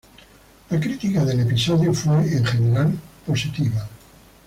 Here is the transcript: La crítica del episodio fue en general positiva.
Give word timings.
La 0.71 0.79
crítica 0.79 1.23
del 1.23 1.41
episodio 1.41 1.93
fue 1.93 2.15
en 2.35 2.43
general 2.43 2.91
positiva. 3.23 3.87